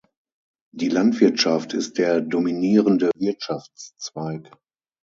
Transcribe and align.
Die 0.73 0.87
Landwirtschaft 0.89 1.75
ist 1.75 1.99
der 1.99 2.21
dominierende 2.21 3.11
Wirtschaftszweig. 3.19 4.49